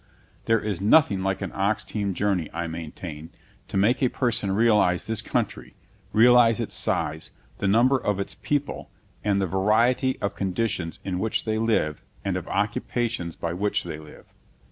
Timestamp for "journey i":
2.15-2.65